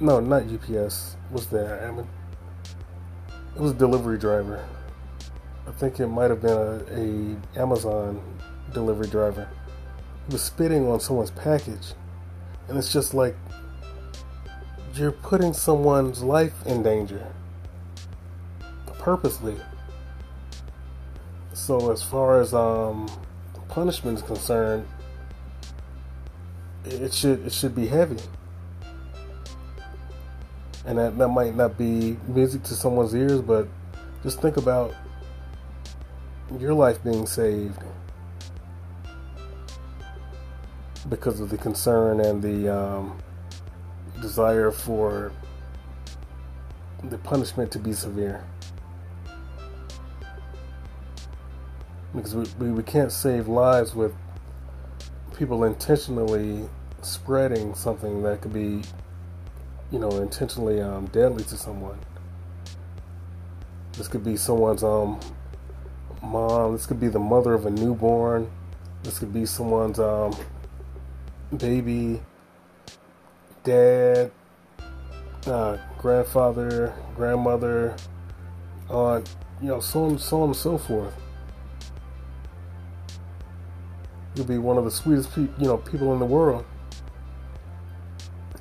no, 0.00 0.20
not 0.20 0.42
UPS. 0.44 1.16
What's 1.30 1.46
that? 1.46 1.84
I 1.84 1.90
mean, 1.90 2.06
it 3.54 3.60
was 3.60 3.72
a 3.72 3.74
delivery 3.74 4.18
driver. 4.18 4.64
I 5.66 5.72
think 5.72 6.00
it 6.00 6.06
might 6.06 6.30
have 6.30 6.40
been 6.40 6.56
a, 6.56 7.56
a 7.56 7.60
Amazon 7.62 8.22
delivery 8.72 9.08
driver 9.08 9.48
He 10.26 10.32
was 10.32 10.42
spitting 10.42 10.86
on 10.88 11.00
someone's 11.00 11.30
package. 11.30 11.94
And 12.68 12.78
it's 12.78 12.92
just 12.92 13.14
like 13.14 13.36
you're 14.94 15.12
putting 15.12 15.52
someone's 15.52 16.22
life 16.22 16.66
in 16.66 16.82
danger 16.82 17.26
purposely. 18.98 19.56
So 21.52 21.90
as 21.90 22.02
far 22.02 22.40
as 22.40 22.54
um, 22.54 23.08
punishment 23.68 24.18
is 24.18 24.24
concerned, 24.24 24.86
it 26.84 27.12
should 27.12 27.46
it 27.46 27.52
should 27.52 27.74
be 27.74 27.86
heavy. 27.86 28.18
And 30.86 30.98
that, 30.98 31.18
that 31.18 31.28
might 31.28 31.54
not 31.54 31.76
be 31.76 32.16
music 32.26 32.62
to 32.64 32.74
someone's 32.74 33.14
ears, 33.14 33.42
but 33.42 33.68
just 34.22 34.40
think 34.40 34.56
about 34.56 34.94
your 36.58 36.72
life 36.72 37.02
being 37.04 37.26
saved 37.26 37.82
because 41.08 41.40
of 41.40 41.50
the 41.50 41.58
concern 41.58 42.20
and 42.20 42.42
the 42.42 42.74
um, 42.74 43.18
desire 44.20 44.70
for 44.70 45.30
the 47.04 47.18
punishment 47.18 47.70
to 47.72 47.78
be 47.78 47.92
severe. 47.92 48.42
Because 52.18 52.54
we, 52.58 52.70
we, 52.70 52.82
can't 52.82 53.12
save 53.12 53.48
lives 53.48 53.94
with 53.94 54.12
people 55.36 55.64
intentionally 55.64 56.68
spreading 57.02 57.74
something 57.74 58.22
that 58.22 58.40
could 58.40 58.52
be, 58.52 58.82
you 59.92 59.98
know, 59.98 60.10
intentionally 60.10 60.80
um, 60.80 61.06
deadly 61.06 61.44
to 61.44 61.56
someone. 61.56 61.98
This 63.92 64.08
could 64.08 64.24
be 64.24 64.36
someone's 64.36 64.82
um, 64.82 65.20
mom. 66.22 66.72
This 66.72 66.86
could 66.86 67.00
be 67.00 67.08
the 67.08 67.20
mother 67.20 67.54
of 67.54 67.66
a 67.66 67.70
newborn. 67.70 68.50
This 69.02 69.18
could 69.18 69.32
be 69.32 69.46
someone's 69.46 69.98
um, 69.98 70.36
baby, 71.56 72.20
dad, 73.64 74.30
uh, 75.46 75.78
grandfather, 75.98 76.92
grandmother, 77.14 77.96
aunt, 78.90 79.34
you 79.60 79.68
know, 79.68 79.80
so 79.80 80.04
on, 80.04 80.18
so 80.18 80.42
on 80.42 80.48
and 80.48 80.56
so 80.56 80.78
forth. 80.78 81.14
You'll 84.38 84.46
be 84.46 84.56
one 84.56 84.78
of 84.78 84.84
the 84.84 84.90
sweetest, 84.92 85.32
pe- 85.32 85.48
you 85.58 85.66
know, 85.66 85.78
people 85.78 86.12
in 86.12 86.20
the 86.20 86.24
world, 86.24 86.64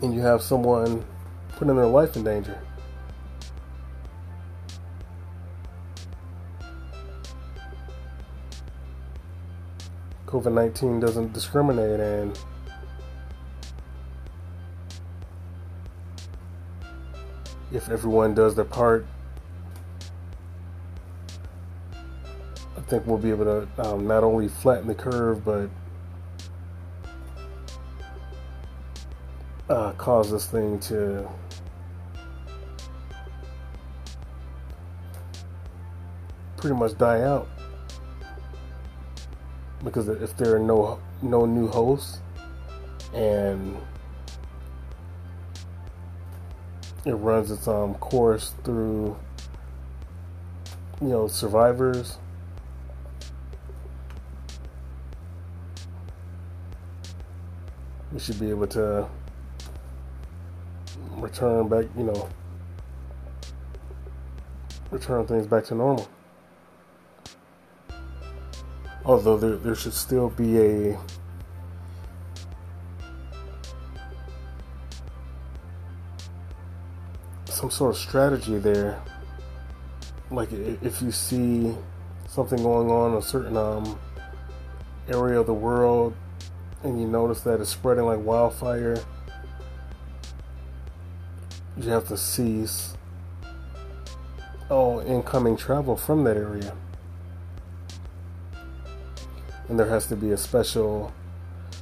and 0.02 0.12
you 0.12 0.22
have 0.22 0.42
someone 0.42 1.06
putting 1.50 1.76
their 1.76 1.86
life 1.86 2.16
in 2.16 2.24
danger. 2.24 2.60
COVID 10.26 10.52
19 10.52 11.00
doesn't 11.00 11.34
discriminate, 11.34 12.00
and 12.00 12.40
if 17.72 17.88
everyone 17.90 18.34
does 18.34 18.56
their 18.56 18.66
part, 18.66 19.06
think 22.88 23.06
we'll 23.06 23.18
be 23.18 23.30
able 23.30 23.46
to 23.46 23.68
um, 23.86 24.08
not 24.08 24.24
only 24.24 24.48
flatten 24.48 24.88
the 24.88 24.96
curve, 24.96 25.44
but 25.44 25.70
uh, 29.70 29.92
cause 29.94 30.32
this 30.32 30.48
thing 30.48 30.80
to 30.80 31.28
pretty 36.56 36.76
much 36.76 36.98
die 36.98 37.22
out. 37.22 37.48
Because 39.84 40.08
if 40.08 40.36
there 40.38 40.56
are 40.56 40.60
no 40.60 41.00
no 41.22 41.46
new 41.46 41.68
hosts 41.68 42.20
and 43.14 43.78
it 47.06 47.14
runs 47.14 47.52
its 47.52 47.68
um, 47.68 47.96
course 47.96 48.54
through 48.64 49.18
you 51.02 51.08
know 51.08 51.28
survivors 51.28 52.18
we 58.18 58.24
should 58.24 58.40
be 58.40 58.50
able 58.50 58.66
to 58.66 59.08
return 61.18 61.68
back 61.68 61.86
you 61.96 62.04
know 62.04 62.28
return 64.90 65.28
things 65.28 65.46
back 65.46 65.64
to 65.64 65.76
normal 65.76 66.10
although 69.06 69.38
there, 69.38 69.58
there 69.58 69.76
should 69.76 69.94
still 69.94 70.32
be 70.32 70.58
a 70.58 71.00
some 77.46 77.70
sort 77.70 77.92
of 77.92 77.98
strategy 77.98 78.58
there. 78.58 79.00
Like 80.32 80.52
if 80.52 81.04
you 81.04 81.12
see 81.12 81.76
something 82.28 82.62
going 82.64 82.90
on 82.90 83.12
in 83.12 83.18
a 83.18 83.22
certain 83.22 83.58
um, 83.58 84.00
area 85.08 85.40
of 85.40 85.46
the 85.46 85.54
world 85.54 86.16
and 86.88 87.00
you 87.00 87.08
notice 87.08 87.42
that 87.42 87.60
it's 87.60 87.70
spreading 87.70 88.06
like 88.06 88.20
wildfire, 88.20 88.98
you 91.78 91.90
have 91.90 92.08
to 92.08 92.18
cease 92.18 92.96
all 94.70 95.00
incoming 95.00 95.56
travel 95.56 95.96
from 95.96 96.24
that 96.24 96.38
area. 96.38 96.74
And 99.70 99.78
there 99.78 99.88
has 99.88 100.08
to 100.08 100.16
be 100.16 100.32
a 100.32 100.38
special 100.38 101.14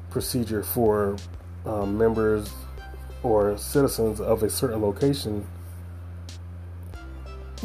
procedure 0.09 0.63
for 0.63 1.17
um, 1.65 1.97
members 1.97 2.51
or 3.23 3.57
citizens 3.57 4.19
of 4.19 4.43
a 4.43 4.49
certain 4.49 4.81
location 4.81 5.45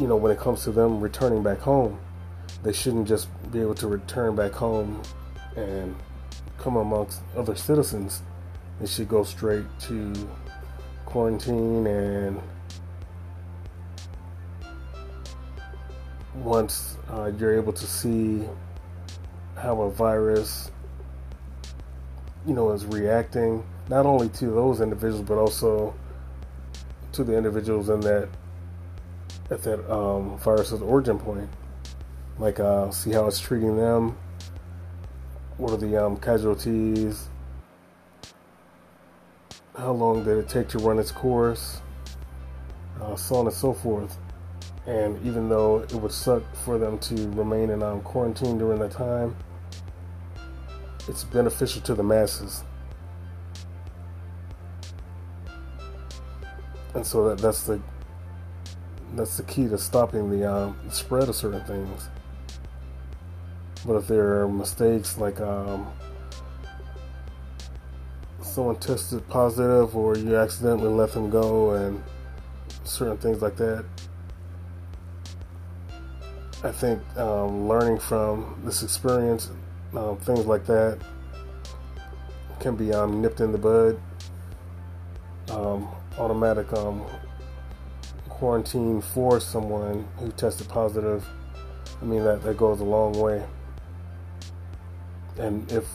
you 0.01 0.07
know, 0.07 0.15
when 0.15 0.31
it 0.31 0.39
comes 0.39 0.63
to 0.63 0.71
them 0.71 0.99
returning 0.99 1.43
back 1.43 1.59
home, 1.59 1.99
they 2.63 2.73
shouldn't 2.73 3.07
just 3.07 3.27
be 3.51 3.61
able 3.61 3.75
to 3.75 3.87
return 3.87 4.35
back 4.35 4.51
home 4.51 5.01
and 5.55 5.95
come 6.61 6.77
amongst 6.77 7.21
other 7.35 7.55
citizens 7.55 8.21
they 8.79 8.87
should 8.87 9.07
go 9.07 9.23
straight 9.23 9.65
to 9.79 10.13
quarantine 11.05 11.85
and 11.87 12.41
once 16.35 16.97
uh, 17.09 17.31
you're 17.37 17.55
able 17.55 17.73
to 17.73 17.85
see 17.85 18.43
how 19.55 19.81
a 19.81 19.91
virus 19.91 20.71
you 22.45 22.53
know 22.53 22.71
is 22.71 22.85
reacting 22.85 23.63
not 23.89 24.05
only 24.05 24.29
to 24.29 24.45
those 24.45 24.81
individuals 24.81 25.27
but 25.27 25.37
also 25.37 25.93
to 27.11 27.23
the 27.23 27.35
individuals 27.35 27.89
in 27.89 27.99
that 27.99 28.29
at 29.51 29.61
that 29.63 29.93
um, 29.93 30.37
virus's 30.39 30.81
origin 30.81 31.19
point. 31.19 31.49
Like 32.39 32.59
uh, 32.59 32.89
see 32.89 33.11
how 33.11 33.27
it's 33.27 33.39
treating 33.39 33.77
them 33.77 34.17
what 35.61 35.71
are 35.71 35.77
the 35.77 36.03
um, 36.03 36.17
casualties 36.17 37.27
how 39.77 39.91
long 39.91 40.23
did 40.23 40.37
it 40.37 40.49
take 40.49 40.67
to 40.67 40.77
run 40.79 40.99
its 40.99 41.11
course 41.11 41.81
uh, 43.01 43.15
so 43.15 43.35
on 43.35 43.45
and 43.45 43.55
so 43.55 43.73
forth 43.73 44.17
and 44.87 45.23
even 45.25 45.47
though 45.47 45.79
it 45.79 45.93
would 45.93 46.11
suck 46.11 46.43
for 46.65 46.77
them 46.77 46.97
to 46.99 47.15
remain 47.29 47.69
in 47.69 47.83
um, 47.83 48.01
quarantine 48.01 48.57
during 48.57 48.79
that 48.79 48.91
time 48.91 49.35
it's 51.07 51.23
beneficial 51.23 51.81
to 51.81 51.95
the 51.95 52.03
masses. 52.03 52.63
And 56.93 57.05
so 57.05 57.29
that, 57.29 57.39
that's 57.39 57.63
the 57.63 57.81
that's 59.15 59.35
the 59.35 59.43
key 59.43 59.67
to 59.67 59.77
stopping 59.77 60.29
the 60.29 60.49
um, 60.49 60.77
spread 60.89 61.27
of 61.27 61.35
certain 61.35 61.63
things. 61.65 62.07
But 63.85 63.95
if 63.95 64.07
there 64.07 64.41
are 64.41 64.47
mistakes 64.47 65.17
like 65.17 65.39
um, 65.41 65.91
someone 68.41 68.75
tested 68.77 69.27
positive 69.27 69.95
or 69.95 70.17
you 70.17 70.35
accidentally 70.35 70.89
let 70.89 71.11
them 71.13 71.29
go 71.29 71.71
and 71.71 72.03
certain 72.83 73.17
things 73.17 73.41
like 73.41 73.55
that, 73.57 73.85
I 76.63 76.71
think 76.71 77.01
um, 77.17 77.67
learning 77.67 77.97
from 77.97 78.61
this 78.63 78.83
experience 78.83 79.49
um, 79.95 80.17
things 80.17 80.45
like 80.45 80.65
that 80.67 80.99
can 82.59 82.75
be 82.75 82.93
um, 82.93 83.21
nipped 83.21 83.41
in 83.41 83.51
the 83.51 83.57
bud. 83.57 83.99
Um, 85.49 85.89
automatic 86.19 86.71
um, 86.73 87.03
quarantine 88.29 89.01
for 89.01 89.39
someone 89.39 90.07
who 90.17 90.31
tested 90.31 90.69
positive. 90.69 91.27
I 91.99 92.05
mean 92.05 92.23
that 92.23 92.43
that 92.43 92.57
goes 92.57 92.79
a 92.79 92.83
long 92.83 93.13
way. 93.13 93.43
And 95.37 95.71
if 95.71 95.85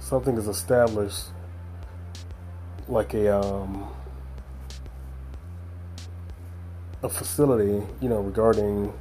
something 0.00 0.36
is 0.36 0.48
established, 0.48 1.24
like 2.88 3.14
a 3.14 3.40
um, 3.40 3.88
a 7.02 7.08
facility, 7.08 7.84
you 8.00 8.08
know, 8.08 8.20
regarding 8.20 8.92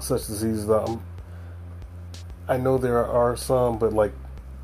such 0.00 0.26
diseases. 0.26 0.68
Um, 0.68 1.02
I 2.48 2.58
know 2.58 2.76
there 2.76 3.04
are 3.04 3.36
some, 3.36 3.78
but 3.78 3.92
like 3.92 4.12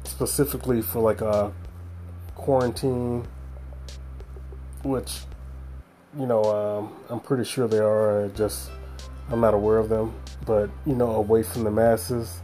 specifically 0.04 0.82
for 0.82 1.00
like 1.00 1.22
a 1.22 1.28
uh, 1.28 1.52
quarantine, 2.34 3.26
which 4.82 5.20
you 6.18 6.26
know 6.26 6.44
um, 6.44 6.92
I'm 7.08 7.20
pretty 7.20 7.44
sure 7.44 7.66
they 7.66 7.78
are. 7.78 8.28
Just 8.34 8.70
I'm 9.30 9.40
not 9.40 9.54
aware 9.54 9.78
of 9.78 9.88
them, 9.88 10.14
but 10.46 10.70
you 10.87 10.94
know, 10.94 11.12
away 11.12 11.42
from 11.42 11.64
the 11.64 11.70
masses. 11.70 12.40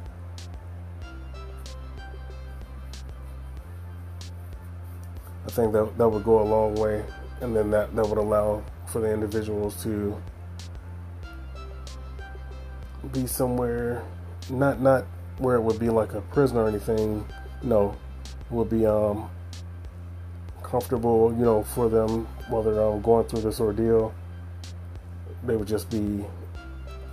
I 5.46 5.50
think 5.50 5.72
that 5.72 5.96
that 5.96 6.08
would 6.08 6.24
go 6.24 6.40
a 6.40 6.44
long 6.44 6.74
way, 6.74 7.04
and 7.40 7.54
then 7.54 7.70
that 7.70 7.94
that 7.96 8.06
would 8.06 8.18
allow 8.18 8.62
for 8.86 9.00
the 9.00 9.12
individuals 9.12 9.82
to 9.82 10.16
be 13.12 13.26
somewhere, 13.26 14.02
not 14.50 14.80
not 14.80 15.04
where 15.38 15.56
it 15.56 15.60
would 15.60 15.78
be 15.78 15.90
like 15.90 16.14
a 16.14 16.20
prison 16.20 16.56
or 16.56 16.68
anything. 16.68 17.26
No, 17.62 17.96
would 18.50 18.70
be 18.70 18.86
um 18.86 19.30
comfortable, 20.62 21.32
you 21.38 21.44
know, 21.44 21.62
for 21.62 21.88
them 21.88 22.26
while 22.48 22.62
they're 22.62 22.82
um, 22.82 23.00
going 23.00 23.26
through 23.26 23.42
this 23.42 23.60
ordeal. 23.60 24.12
They 25.44 25.56
would 25.56 25.68
just 25.68 25.88
be 25.90 26.24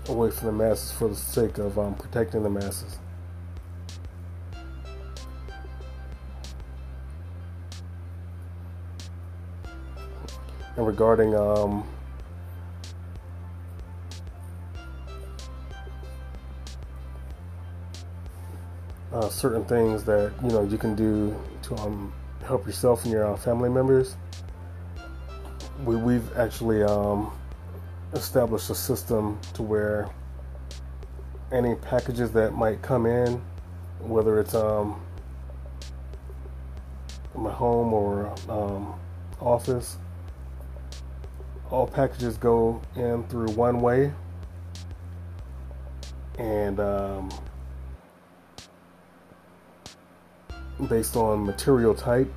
away 0.09 0.29
from 0.31 0.47
the 0.47 0.53
masses 0.53 0.91
for 0.91 1.07
the 1.07 1.15
sake 1.15 1.57
of 1.57 1.79
um, 1.79 1.95
protecting 1.95 2.43
the 2.43 2.49
masses. 2.49 2.97
And 10.75 10.87
regarding 10.87 11.35
um, 11.35 11.87
uh, 19.13 19.29
certain 19.29 19.63
things 19.65 20.03
that 20.03 20.33
you 20.43 20.49
know 20.49 20.63
you 20.63 20.77
can 20.77 20.95
do 20.95 21.39
to 21.61 21.75
um, 21.75 22.11
help 22.45 22.65
yourself 22.65 23.03
and 23.03 23.13
your 23.13 23.27
uh, 23.27 23.37
family 23.37 23.69
members. 23.69 24.15
We, 25.85 25.95
we've 25.95 26.37
actually 26.37 26.83
um, 26.83 27.31
established 28.13 28.69
a 28.69 28.75
system 28.75 29.39
to 29.53 29.63
where 29.63 30.09
any 31.51 31.75
packages 31.75 32.31
that 32.31 32.53
might 32.53 32.81
come 32.81 33.05
in, 33.05 33.41
whether 33.99 34.39
it's 34.39 34.55
um, 34.55 34.99
my 37.35 37.51
home 37.51 37.93
or 37.93 38.33
um, 38.49 38.99
office, 39.39 39.97
all 41.69 41.87
packages 41.87 42.37
go 42.37 42.81
in 42.95 43.23
through 43.25 43.49
one 43.51 43.79
way, 43.81 44.11
and 46.37 46.79
um, 46.79 47.29
based 50.87 51.15
on 51.15 51.45
material 51.45 51.95
type, 51.95 52.31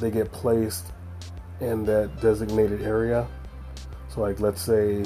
they 0.00 0.10
get 0.10 0.30
placed 0.30 0.86
in 1.60 1.84
that 1.84 2.20
designated 2.20 2.82
area. 2.82 3.26
Like, 4.18 4.40
let's 4.40 4.60
say 4.60 5.04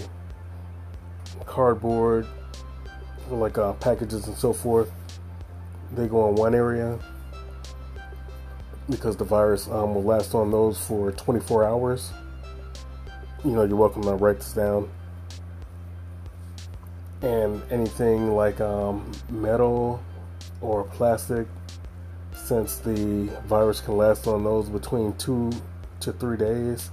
cardboard, 1.44 2.26
like 3.30 3.58
uh, 3.58 3.74
packages 3.74 4.26
and 4.26 4.36
so 4.36 4.54
forth, 4.54 4.90
they 5.94 6.08
go 6.08 6.30
in 6.30 6.34
one 6.34 6.54
area 6.54 6.98
because 8.88 9.16
the 9.16 9.24
virus 9.24 9.68
um, 9.68 9.94
will 9.94 10.02
last 10.02 10.34
on 10.34 10.50
those 10.50 10.78
for 10.78 11.12
24 11.12 11.64
hours. 11.64 12.10
You 13.44 13.50
know, 13.50 13.64
you're 13.64 13.76
welcome 13.76 14.02
to 14.02 14.12
write 14.12 14.38
this 14.38 14.54
down. 14.54 14.88
And 17.20 17.62
anything 17.70 18.34
like 18.34 18.62
um, 18.62 19.12
metal 19.28 20.02
or 20.62 20.84
plastic 20.84 21.46
since 22.34 22.78
the 22.78 23.30
virus 23.44 23.80
can 23.80 23.98
last 23.98 24.26
on 24.26 24.42
those 24.42 24.70
between 24.70 25.12
two 25.14 25.52
to 26.00 26.12
three 26.12 26.38
days, 26.38 26.90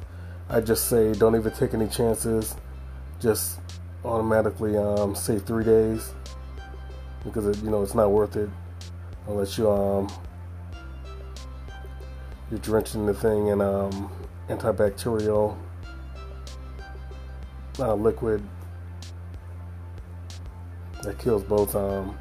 I 0.51 0.62
just 0.62 0.88
say 0.88 1.13
don't 1.13 1.35
even 1.35 1.51
take 1.51 1.73
any 1.75 1.88
chances. 1.88 2.55
Just 3.19 3.59
automatically 4.03 4.77
um, 4.77 5.13
say 5.13 5.38
three 5.38 5.63
days 5.63 6.13
because 7.23 7.45
it, 7.45 7.63
you 7.63 7.69
know 7.69 7.83
it's 7.83 7.95
not 7.95 8.12
worth 8.12 8.35
it 8.35 8.49
unless 9.27 9.57
you 9.57 9.69
um 9.69 10.09
you're 12.49 12.59
drenching 12.62 13.05
the 13.05 13.13
thing 13.13 13.47
in 13.47 13.62
um, 13.62 14.09
antibacterial 14.47 15.55
uh, 17.77 17.93
liquid 17.93 18.41
that 21.03 21.19
kills 21.19 21.43
both 21.43 21.75
um, 21.75 22.17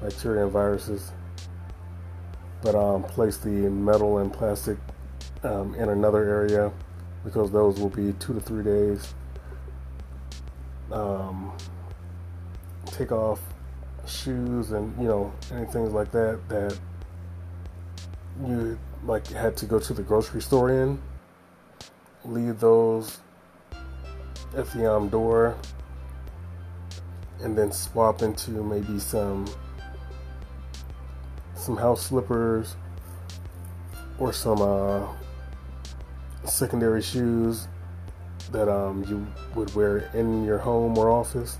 bacteria 0.00 0.44
and 0.44 0.52
viruses 0.52 1.10
but 2.62 2.74
um, 2.74 3.02
place 3.02 3.38
the 3.38 3.48
metal 3.48 4.18
and 4.18 4.32
plastic 4.32 4.78
um, 5.42 5.74
in 5.74 5.88
another 5.88 6.22
area 6.24 6.70
because 7.24 7.50
those 7.50 7.80
will 7.80 7.88
be 7.88 8.12
two 8.14 8.34
to 8.34 8.40
three 8.40 8.62
days. 8.62 9.14
Um, 10.92 11.52
take 12.86 13.10
off 13.10 13.40
shoes 14.06 14.72
and 14.72 14.96
you 15.00 15.08
know 15.08 15.32
anything 15.52 15.92
like 15.92 16.12
that 16.12 16.38
that 16.50 16.78
you 18.46 18.78
like 19.06 19.26
had 19.28 19.56
to 19.56 19.66
go 19.66 19.78
to 19.78 19.94
the 19.94 20.02
grocery 20.02 20.42
store 20.42 20.70
in. 20.70 21.00
Leave 22.24 22.60
those 22.60 23.18
at 24.56 24.70
the 24.72 24.90
um, 24.90 25.08
door 25.08 25.56
and 27.42 27.56
then 27.56 27.72
swap 27.72 28.22
into 28.22 28.50
maybe 28.50 28.98
some 28.98 29.46
some 31.54 31.76
house 31.76 32.06
slippers 32.06 32.76
or 34.18 34.32
some 34.32 34.60
uh, 34.62 35.06
secondary 36.44 37.02
shoes 37.02 37.68
that 38.52 38.68
um, 38.68 39.04
you 39.08 39.26
would 39.54 39.74
wear 39.74 40.10
in 40.14 40.44
your 40.44 40.58
home 40.58 40.96
or 40.98 41.10
office. 41.10 41.58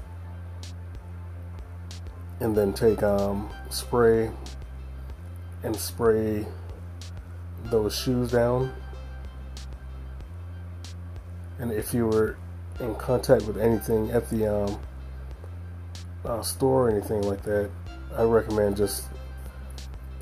And 2.40 2.55
then 2.57 2.73
take 2.73 3.03
um, 3.03 3.49
spray 3.70 4.31
and 5.62 5.75
spray 5.75 6.47
those 7.64 7.97
shoes 7.97 8.33
down. 8.33 8.73
And 11.59 11.73
if 11.73 11.94
you 11.94 12.07
were 12.07 12.37
in 12.81 12.94
contact 12.97 13.47
with 13.47 13.57
anything 13.57 14.11
at 14.11 14.29
the 14.29 14.64
um, 14.64 14.81
uh, 16.25 16.42
store 16.42 16.88
or 16.88 16.90
anything 16.90 17.23
like 17.23 17.42
that, 17.44 17.70
I 18.16 18.23
recommend 18.23 18.77
just 18.77 19.07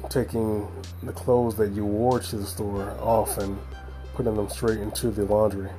taking 0.08 0.68
the 1.02 1.12
clothes 1.12 1.56
that 1.56 1.72
you 1.72 1.84
wore 1.84 2.20
to 2.20 2.36
the 2.36 2.46
store 2.46 2.90
off 3.00 3.38
and 3.38 3.58
putting 4.14 4.34
them 4.34 4.48
straight 4.48 4.78
into 4.78 5.10
the 5.10 5.24
laundry. 5.24 5.70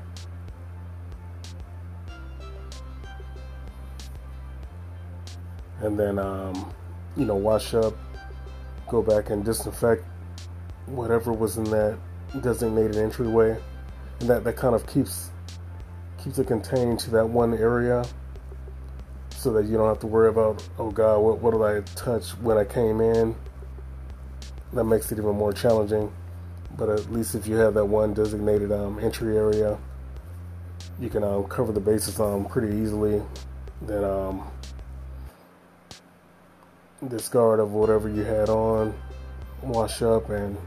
And 5.80 6.00
then, 6.00 6.17
um, 6.17 6.74
you 7.17 7.26
know, 7.26 7.36
wash 7.36 7.74
up, 7.74 7.93
go 8.88 9.02
back 9.02 9.30
and 9.30 9.43
disinfect 9.43 10.06
whatever 10.86 11.32
was 11.32 11.58
in 11.58 11.63
that 11.65 11.98
designated 12.41 12.98
entryway. 12.98 13.58
And 14.19 14.30
that, 14.30 14.43
that 14.43 14.56
kind 14.56 14.76
of 14.76 14.86
keeps 14.88 15.30
keeps 16.24 16.39
it 16.39 16.48
contained 16.48 17.00
to 17.00 17.12
that 17.12 17.28
one 17.28 17.54
area 17.54 18.06
so 19.32 19.52
that 19.52 19.65
you 19.65 19.76
don't 19.76 19.89
have 19.89 20.00
to 20.00 20.08
worry 20.08 20.30
about, 20.30 20.65
oh 20.80 20.89
God, 20.89 21.19
what, 21.19 21.39
what 21.39 21.52
did 21.52 21.62
I 21.62 21.82
touch 21.96 22.30
when 22.38 22.58
I 22.58 22.63
came 22.63 23.02
in? 23.02 23.36
That 24.72 24.86
makes 24.86 25.12
it 25.12 25.17
even 25.17 25.36
more 25.36 25.52
challenging. 25.52 26.12
But 26.78 26.90
at 26.90 27.12
least 27.12 27.36
if 27.36 27.46
you 27.46 27.56
have 27.56 27.76
that 27.76 27.86
one 27.86 28.14
designated 28.14 28.72
um, 28.72 29.00
entry 29.00 29.38
area, 29.38 29.78
you 31.00 31.10
can 31.10 31.24
um, 31.24 31.46
cover 31.46 31.72
the 31.72 31.80
bases 31.80 32.20
um, 32.20 32.46
pretty 32.46 32.76
easily. 32.78 33.22
Then 33.82 34.04
um, 34.04 34.48
discard 37.08 37.60
of 37.60 37.74
whatever 37.74 38.10
you 38.10 38.24
had 38.24 38.50
on, 38.50 38.94
wash 39.62 40.02
up, 40.02 40.30
and 40.30 40.58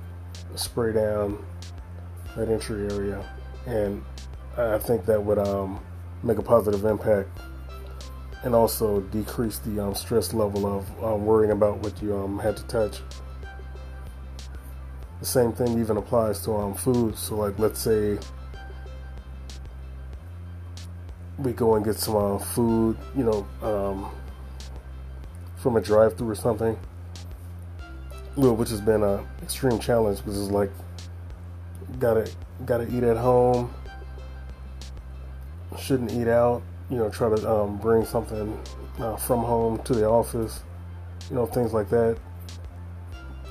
spray 0.55 0.93
down 0.93 1.45
that 2.37 2.49
entry 2.49 2.93
area. 2.93 3.25
And 3.67 4.05
I 4.57 4.79
think 4.79 5.07
that 5.07 5.23
would 5.23 5.39
um, 5.39 5.81
make 6.23 6.39
a 6.39 6.43
positive 6.43 6.85
impact 6.85 7.29
and 8.45 8.55
also 8.55 9.01
decrease 9.01 9.59
the 9.59 9.83
um, 9.83 9.95
stress 9.95 10.33
level 10.33 10.67
of 10.67 11.05
um, 11.05 11.27
worrying 11.27 11.53
about 11.53 11.79
what 11.79 12.01
you 12.01 12.13
had 12.39 12.57
to 12.57 12.63
touch. 12.65 13.01
The 15.21 15.27
same 15.27 15.53
thing 15.53 15.79
even 15.81 15.97
applies 15.97 16.43
to 16.45 16.53
um, 16.55 16.75
food. 16.75 17.17
So, 17.17 17.37
like, 17.37 17.59
let's 17.59 17.81
say 17.81 18.19
we 21.39 21.53
go 21.53 21.75
and 21.75 21.85
get 21.85 21.97
some 21.97 22.17
uh, 22.17 22.39
food, 22.39 22.97
you 23.17 23.25
know, 23.25 23.47
um, 23.63 24.11
from 25.57 25.77
a 25.77 25.81
drive-through 25.81 26.31
or 26.31 26.35
something. 26.35 26.77
Which 28.37 28.69
has 28.69 28.83
been 28.83 29.03
an 29.03 29.27
extreme 29.43 29.79
challenge 29.79 30.19
because 30.19 30.39
it's 30.39 30.51
like 30.51 30.71
gotta 31.99 32.31
gotta 32.67 32.87
eat 32.95 33.03
at 33.03 33.17
home. 33.17 33.73
Shouldn't 35.79 36.13
eat 36.13 36.29
out 36.29 36.63
you 36.91 36.99
know, 36.99 37.09
try 37.09 37.29
to 37.35 37.51
um, 37.51 37.79
bring 37.79 38.05
something 38.05 38.59
uh, 38.99 39.17
from 39.17 39.41
home 39.41 39.83
to 39.83 39.95
the 39.95 40.07
office, 40.07 40.63
you 41.29 41.37
know, 41.37 41.47
things 41.47 41.73
like 41.73 41.89
that. 41.91 42.17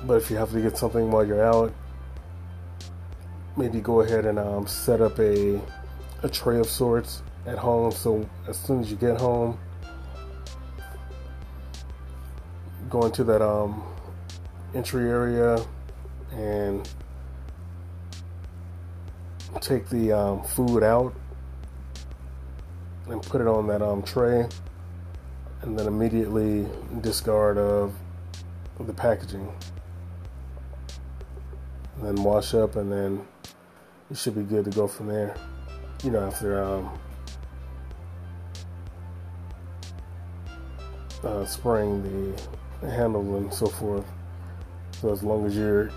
But 0.06 0.18
if 0.18 0.30
you 0.30 0.38
have 0.38 0.52
to 0.52 0.62
get 0.62 0.78
something 0.78 1.10
while 1.10 1.26
you're 1.26 1.44
out, 1.44 1.74
maybe 3.58 3.82
go 3.82 4.02
ahead 4.02 4.26
and 4.26 4.38
um, 4.38 4.68
set 4.68 5.02
up 5.02 5.20
a 5.20 5.60
a 6.24 6.30
tray 6.30 6.60
of 6.60 6.68
sorts 6.68 7.22
at 7.46 7.58
home. 7.58 7.91
So 7.91 8.28
as 8.48 8.58
soon 8.58 8.82
as 8.82 8.89
you 8.89 8.98
get 8.98 9.20
home, 9.20 9.58
go 12.89 13.06
into 13.06 13.24
that 13.24 13.41
um, 13.41 13.84
entry 14.74 15.10
area 15.10 15.63
and 16.34 16.88
take 19.62 19.89
the 19.89 20.12
um, 20.12 20.44
food 20.44 20.84
out 20.84 21.13
and 23.08 23.22
put 23.22 23.41
it 23.41 23.48
on 23.48 23.68
that 23.68 23.82
um, 23.82 24.04
tray 24.04 24.48
and 25.62 25.78
then 25.78 25.88
immediately 25.88 26.68
discard 27.02 27.58
of 27.58 27.94
the 28.80 28.94
packaging 28.94 29.52
and 31.95 32.05
then 32.05 32.23
wash 32.23 32.53
up 32.53 32.75
and 32.75 32.91
then 32.91 33.25
you 34.10 34.15
should 34.15 34.36
be 34.36 34.43
good 34.43 34.65
to 34.65 34.71
go 34.71 34.88
from 34.88 35.08
there 35.08 35.36
you 36.03 36.12
know 36.12 36.19
after 36.19 36.63
um, 36.63 36.99
uh, 41.23 41.45
spraying 41.45 42.03
the 42.81 42.89
handle 42.89 43.38
and 43.38 43.53
so 43.53 43.67
forth 43.67 44.05
so 45.01 45.12
as 45.12 45.23
long 45.23 45.45
as 45.45 45.55
you're 45.55 45.89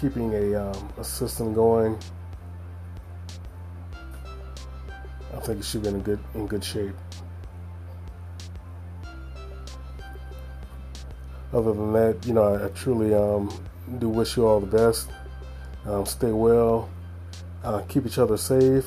keeping 0.00 0.32
a, 0.34 0.54
um, 0.54 0.92
a 0.98 1.04
system 1.04 1.52
going 1.54 1.98
I 5.40 5.42
think 5.42 5.60
it 5.60 5.64
should 5.64 5.82
be 5.82 5.88
in 5.88 6.02
good 6.02 6.18
in 6.34 6.46
good 6.46 6.62
shape. 6.62 6.94
Other 11.52 11.72
than 11.72 11.92
that, 11.94 12.26
you 12.26 12.34
know, 12.34 12.42
I, 12.42 12.66
I 12.66 12.68
truly 12.68 13.14
um, 13.14 13.48
do 13.98 14.08
wish 14.08 14.36
you 14.36 14.46
all 14.46 14.60
the 14.60 14.66
best. 14.66 15.10
Um, 15.86 16.06
stay 16.06 16.32
well. 16.32 16.88
Uh, 17.64 17.80
keep 17.88 18.06
each 18.06 18.18
other 18.18 18.36
safe. 18.36 18.86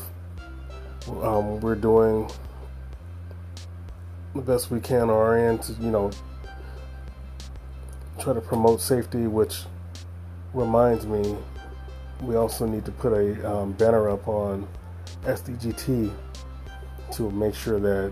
Um, 1.21 1.59
we're 1.59 1.75
doing 1.75 2.29
the 4.33 4.41
best 4.41 4.71
we 4.71 4.79
can 4.79 5.03
on 5.03 5.09
our 5.09 5.37
end 5.37 5.61
to, 5.63 5.73
you 5.73 5.91
know, 5.91 6.11
try 8.19 8.33
to 8.33 8.41
promote 8.41 8.81
safety, 8.81 9.27
which 9.27 9.63
reminds 10.53 11.05
me, 11.05 11.35
we 12.21 12.35
also 12.35 12.65
need 12.65 12.85
to 12.85 12.91
put 12.91 13.11
a 13.13 13.51
um, 13.51 13.73
banner 13.73 14.09
up 14.09 14.27
on 14.27 14.67
SDGT 15.23 16.13
to 17.11 17.31
make 17.31 17.53
sure 17.53 17.79
that 17.79 18.11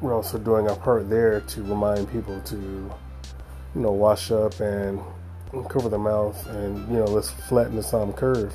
we're 0.00 0.14
also 0.14 0.38
doing 0.38 0.68
our 0.68 0.76
part 0.76 1.08
there 1.08 1.40
to 1.40 1.62
remind 1.62 2.10
people 2.10 2.40
to, 2.42 2.56
you 2.56 3.80
know, 3.80 3.92
wash 3.92 4.30
up 4.30 4.58
and 4.60 5.00
cover 5.68 5.88
the 5.88 5.98
mouth 5.98 6.46
and, 6.48 6.88
you 6.90 6.98
know, 6.98 7.04
let's 7.04 7.30
flatten 7.30 7.76
this 7.76 7.92
um, 7.94 8.12
curve. 8.12 8.54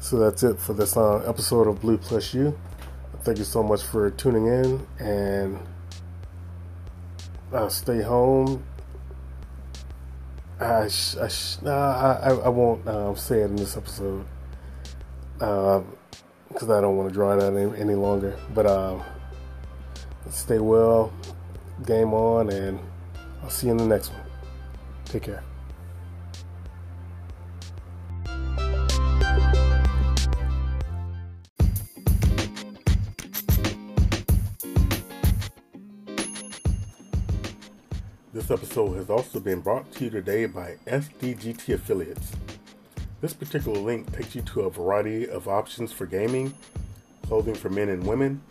So 0.00 0.18
that's 0.18 0.42
it 0.42 0.58
for 0.58 0.74
this 0.74 0.96
uh, 0.96 1.18
episode 1.28 1.68
of 1.68 1.80
Blue 1.80 1.96
Plus 1.96 2.34
You. 2.34 2.58
Thank 3.22 3.38
you 3.38 3.44
so 3.44 3.62
much 3.62 3.82
for 3.82 4.10
tuning 4.10 4.46
in 4.46 4.86
and 4.98 5.58
uh, 7.52 7.68
stay 7.68 8.02
home, 8.02 8.64
I, 10.58 10.88
sh- 10.88 11.16
I, 11.16 11.28
sh- 11.28 11.58
I, 11.64 12.38
I, 12.44 12.48
won't 12.48 12.86
um, 12.88 13.16
say 13.16 13.40
it 13.40 13.46
in 13.46 13.56
this 13.56 13.76
episode 13.76 14.24
because 15.34 15.82
uh, 16.68 16.78
I 16.78 16.80
don't 16.80 16.96
want 16.96 17.08
to 17.08 17.14
draw 17.14 17.36
it 17.36 17.42
out 17.42 17.54
any, 17.54 17.78
any 17.78 17.94
longer. 17.94 18.36
But 18.54 18.66
um, 18.66 19.02
stay 20.30 20.58
well, 20.58 21.12
game 21.82 22.14
on, 22.14 22.50
and 22.50 22.78
I'll 23.42 23.50
see 23.50 23.66
you 23.66 23.72
in 23.72 23.78
the 23.78 23.86
next 23.86 24.10
one. 24.10 24.22
Take 25.04 25.24
care. 25.24 25.42
This 38.32 38.50
episode 38.50 38.94
has 38.94 39.10
also 39.10 39.40
been 39.40 39.60
brought 39.60 39.92
to 39.92 40.04
you 40.04 40.10
today 40.10 40.46
by 40.46 40.76
SDGT 40.86 41.74
Affiliates. 41.74 42.32
This 43.20 43.34
particular 43.34 43.78
link 43.78 44.10
takes 44.16 44.34
you 44.34 44.42
to 44.42 44.62
a 44.62 44.70
variety 44.70 45.28
of 45.28 45.48
options 45.48 45.92
for 45.92 46.06
gaming, 46.06 46.54
clothing 47.24 47.54
for 47.54 47.68
men 47.68 47.88
and 47.90 48.04
women, 48.06 48.42